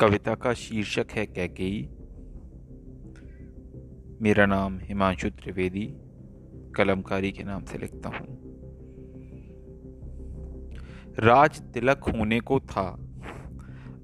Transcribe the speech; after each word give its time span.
कविता 0.00 0.34
का 0.34 0.52
शीर्षक 0.52 1.06
है 1.10 1.26
कैकेयी। 1.26 1.90
मेरा 4.22 4.46
नाम 4.46 4.78
हिमांशु 4.78 5.30
त्रिवेदी, 5.30 5.94
कलमकारी 6.76 7.32
के 7.32 7.44
नाम 7.44 7.64
से 7.64 7.78
लिखता 7.78 8.08
हूँ। 8.08 8.38
राज 11.18 11.60
तिलक 11.60 12.04
होने 12.04 12.40
को 12.40 12.60
था, 12.60 12.98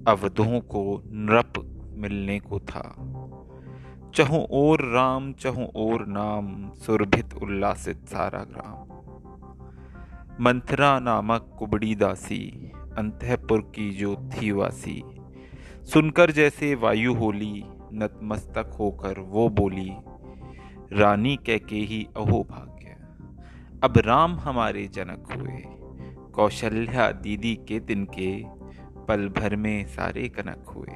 अवधों 0.07 0.59
को 0.59 1.03
नृप 1.05 1.53
मिलने 1.97 2.39
को 2.39 2.59
था। 2.59 2.95
चहु 4.15 4.37
और 4.51 4.93
राम, 4.93 5.33
चहु 5.33 5.63
और 5.75 6.05
नाम, 6.07 6.71
सुरभित 6.73 7.33
उल्लासित 7.33 8.07
सारा 8.07 8.43
ग्राम। 8.43 8.93
मंथरा 10.43 10.99
नामक 10.99 11.55
कुबड़ी 11.59 11.95
दासी, 11.95 12.71
अंतपुर 12.97 13.61
की 13.61 13.91
जो 13.91 14.15
थी 14.15 14.51
वासी। 14.51 15.03
सुनकर 15.83 16.31
जैसे 16.31 16.75
वायु 16.75 17.13
होली, 17.13 17.63
नतमस्तक 17.93 18.77
होकर 18.79 19.19
वो 19.19 19.49
बोली, 19.49 19.91
रानी 20.99 21.35
कह 21.35 21.57
के 21.57 21.75
ही 21.75 22.07
अहो 22.17 22.43
भाग्य। 22.43 22.85
अब 23.83 23.93
राम 23.97 24.35
हमारे 24.35 24.87
जनक 24.87 25.27
हुए। 25.35 25.63
कौशल्या 26.31 27.11
दीदी 27.11 27.55
के 27.55 27.79
दिन 27.79 28.05
के 28.05 28.43
पल 29.07 29.29
भर 29.29 29.55
में 29.55 29.85
सारे 29.87 30.29
कनक 30.29 30.69
हुए। 30.69 30.95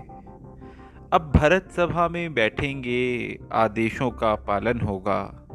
अब 1.13 1.31
भरत 1.35 1.71
सभा 1.71 2.07
में 2.07 2.33
बैठेंगे, 2.33 3.37
आदेशों 3.51 4.11
का 4.11 4.35
पालन 4.35 4.79
होगा। 4.79 5.47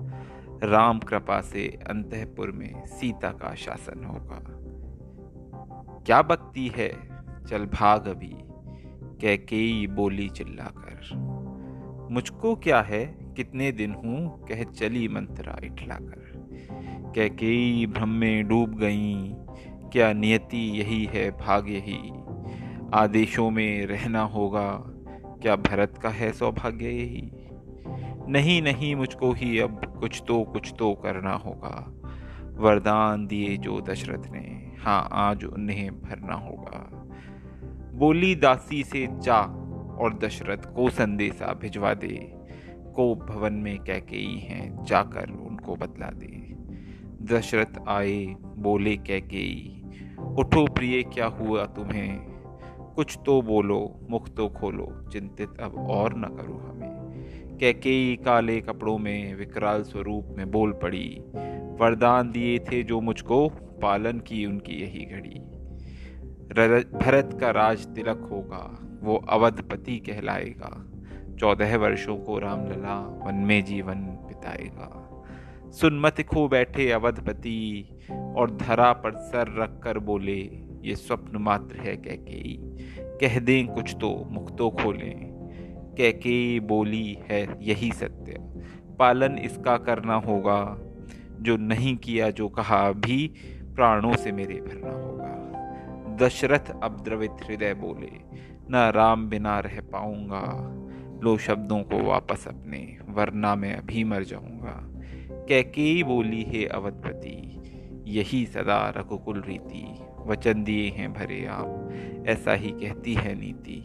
राम 0.62 0.98
कृपा 0.98 1.40
से 1.40 1.78
अंतपुर 1.90 2.50
में 2.50 2.86
सीता 2.86 3.30
का 3.30 3.54
शासन 3.54 4.04
होगा। 4.04 4.40
क्या 6.06 6.22
बकती 6.22 6.72
है? 6.76 6.88
चल 7.46 7.66
भाग 7.66 8.08
अभी। 8.08 8.36
कैकेयी 9.22 9.86
बोली 9.86 10.28
चिल्लाकर, 10.28 11.00
मुझको 12.10 12.54
क्या 12.54 12.80
है? 12.80 13.04
कितने 13.36 13.72
दिन 13.72 13.92
हूँ? 13.94 14.46
कह 14.46 14.62
चली 14.62 15.08
मंत्रा 15.08 15.58
इठलाकर 15.64 17.12
कैकेयी 17.14 17.86
भ्रम 17.86 18.08
में 18.08 18.48
डूब 18.48 18.74
गई। 18.78 19.32
क्या 19.92 20.12
नियति 20.12 20.80
यही 20.80 21.04
है 21.04 21.30
भाग 21.30 21.68
यही 21.68 22.00
आदेशों 22.94 23.50
में 23.50 23.86
रहना 23.86 24.22
होगा। 24.22 24.68
क्या 25.42 25.56
भरत 25.56 25.98
का 26.02 26.08
है 26.08 26.32
सौभाग्य 26.32 26.88
यही? 26.88 27.30
नहीं 28.28 28.62
नहीं, 28.62 28.94
मुझको 28.96 29.32
ही 29.32 29.58
अब 29.58 29.96
कुछ 30.00 30.22
तो 30.28 30.42
कुछ 30.44 30.74
तो 30.78 30.94
करना 30.94 31.32
होगा। 31.32 31.76
वरदान 32.58 33.26
दिए 33.26 33.56
जो 33.56 33.80
दशरथ 33.80 34.30
ने 34.30 34.72
हाँ 34.80 35.08
आज 35.12 35.44
उन्हें 35.44 36.02
भरना 36.02 36.34
होगा। 36.34 36.88
बोली 37.92 38.34
दासी 38.34 38.84
से 38.84 39.08
जा 39.10 39.40
और 40.00 40.18
दशरथ 40.18 40.74
को 40.74 40.90
संदेशा 40.90 41.54
भिजवा 41.54 41.94
दे। 41.94 42.32
को 42.94 43.14
भवन 43.14 43.52
में 43.52 43.78
कैकेयी 43.78 44.38
हैं 44.38 44.84
जाकर 44.84 45.30
उनको 45.30 45.76
बतला 45.76 46.10
दे। 46.14 46.42
दशरथ 47.34 47.88
आए, 47.88 48.34
बोले 48.56 48.96
कैकेयी 48.96 49.78
उठो 50.38 50.66
प्रिय, 50.66 51.02
क्या 51.02 51.26
हुआ 51.26 51.64
तुम्हें? 51.64 52.18
कुछ 52.96 53.18
तो 53.26 53.42
बोलो, 53.42 54.00
मुख 54.10 54.28
तो 54.28 54.48
खोलो, 54.48 55.08
चिंतित 55.12 55.48
अब 55.60 55.74
और 55.90 56.14
न 56.16 56.22
करो 56.22 56.54
हमें। 56.54 56.92
कैकेयी 57.60 58.16
काले 58.16 58.60
कपड़ों 58.60 58.98
में 58.98 59.34
विकराल 59.34 59.82
स्वरूप 59.82 60.34
में 60.36 60.50
बोल 60.50 60.72
पड़ी। 60.72 61.22
वरदान 61.80 62.32
दिए 62.32 62.58
थे 62.58 62.82
जो 62.82 63.00
मुझको, 63.00 63.48
पालन 63.82 64.12
की 64.12 64.46
उनकी 64.46 64.72
यही 64.72 65.04
घड़ी। 65.04 65.40
भरत 66.52 67.38
का 67.40 67.50
राज 67.50 67.86
तिलक 67.86 68.28
होगा, 68.32 68.88
वो 69.02 69.16
अवधपति 69.16 69.98
कहलाएगा। 69.98 70.86
चौदह 71.38 71.76
वर्षों 71.76 72.16
को 72.16 72.38
रामलला 72.38 73.20
वन 73.26 73.34
में 73.34 73.64
जीवन 73.64 73.94
बिताएगा। 73.94 75.08
सुनमत 75.70 76.20
खो 76.20 76.48
बैठे 76.48 76.90
अवधपति, 76.90 77.88
और 78.36 78.50
धरा 78.50 78.92
पर 78.92 79.12
सर 79.12 79.54
रख 79.58 79.80
कर 79.84 79.98
बोले, 79.98 80.62
ये 80.82 80.94
स्वप्न 80.94 81.38
मात्र 81.38 81.76
है 81.76 81.96
कैकेयी 81.96 82.58
कह 83.00 83.38
दें 83.38 83.68
कुछ 83.68 83.96
तो 84.00 84.28
मुख 84.30 84.56
तो 84.56 84.70
खोलें 84.70 85.32
कैकेयी 85.98 86.60
बोली 86.60 87.18
है 87.30 87.58
यही 87.60 87.92
सत्य। 87.92 88.36
पालन 88.98 89.38
इसका 89.38 89.76
करना 89.76 90.14
होगा। 90.14 90.78
जो 91.40 91.56
नहीं 91.56 91.96
किया, 91.96 92.30
जो 92.30 92.48
कहा 92.48 92.92
भी, 92.92 93.34
प्राणों 93.74 94.12
से 94.12 94.32
मेरे 94.32 94.54
भरना 94.54 94.90
होगा। 94.90 95.61
दशरथ 96.16 96.80
अब 96.82 97.00
द्रवित 97.04 97.30
हृदय 97.30 97.74
बोले, 97.74 98.10
न 98.70 98.92
राम 98.94 99.28
बिना 99.28 99.60
रह 99.60 99.80
पाऊँगा। 99.80 100.68
लो 101.22 101.38
शब्दों 101.38 101.82
को 101.82 102.02
वापस 102.02 102.48
अपने 102.48 102.98
वरना 103.08 103.54
मैं 103.54 103.76
अभी 103.76 104.04
मर 104.04 104.24
जाऊँगा। 104.24 104.88
कैकेयी 105.48 106.02
बोली 106.02 106.42
है 106.42 106.66
अवधपति। 106.66 107.62
यही 108.06 108.46
सदा 108.46 108.94
रघुकुल 108.96 109.40
रीति। 109.40 109.98
वचन 110.26 110.64
दिए 110.64 110.88
हैं 110.88 111.12
भरे 111.12 111.46
आप। 111.46 111.90
ऐसा 112.26 112.52
ही 112.52 112.70
कहती 112.70 113.14
है 113.14 113.34
नीति। 113.34 113.84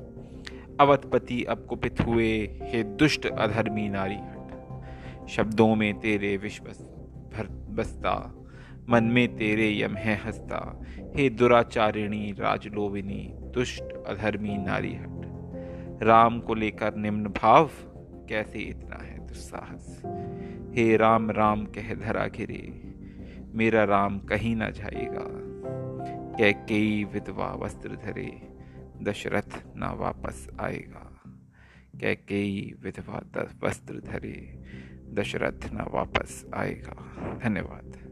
अवधपति 0.80 1.44
अब 1.44 1.66
कुपित 1.66 2.02
हुए। 2.02 2.60
हे 2.62 2.84
दुष्ट 2.84 3.26
अधर्मी 3.26 3.90
नारी 3.90 4.16
हट 4.16 4.38
शब्दों 5.30 5.76
में 5.76 6.00
तेरे 6.00 6.38
विश्वस 6.38 6.80
भर 7.34 7.48
बसता। 7.70 8.34
मन 8.90 9.04
में 9.04 9.38
तेरे 9.38 9.82
यम 9.82 9.96
है 9.96 10.16
हंसता। 10.16 10.86
हे 11.16 11.30
दुराचारिणी 11.30 12.32
राजलोविनी 12.32 13.34
दुष्ट 13.38 13.84
अधर्मी 14.08 14.58
नारी 14.58 14.96
हट 14.96 15.18
राम 16.04 16.40
को 16.40 16.54
लेकर 16.54 16.96
निम्न 16.96 17.24
भाव, 17.24 17.70
कैसे 18.30 18.60
इतना 18.60 19.04
है 19.04 19.28
दुस्साहस? 19.28 20.02
हे 20.76 20.98
राम 20.98 21.32
राम 21.32 21.66
कह 21.66 21.94
धरा 21.94 22.28
घिरे, 22.28 22.94
मेरा 23.54 23.84
राम 23.84 24.20
कहीं 24.20 24.56
ना 24.56 24.70
जाएगा। 24.70 25.28
कह 26.38 26.52
कई 26.52 27.04
विधवा 27.04 27.54
वस्त्र 27.54 27.90
धरे, 27.90 28.42
दशरथ 29.02 29.64
ना 29.76 29.92
वापस 29.92 30.48
आएगा। 30.60 31.22
कह 32.02 32.14
कई 32.14 32.74
विधवा 32.84 33.22
वस्त्र 33.64 33.94
धरे, 33.94 34.64
दशरथ 35.14 35.74
ना 35.74 35.90
वापस 35.94 36.46
आएगा। 36.54 36.96
धन्यवाद। 37.44 38.07